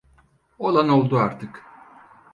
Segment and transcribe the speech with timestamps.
[0.59, 1.65] Olan oldu artık.